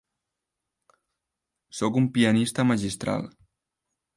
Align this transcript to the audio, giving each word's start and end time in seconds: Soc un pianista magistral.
Soc 1.81 1.99
un 2.01 2.09
pianista 2.17 2.67
magistral. 2.71 3.29